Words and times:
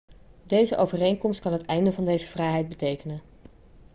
deze 0.43 0.77
overeenkomst 0.77 1.39
kan 1.41 1.51
het 1.51 1.65
einde 1.65 1.93
van 1.93 2.05
deze 2.05 2.27
vrijheid 2.27 2.69
betekenen 2.69 3.21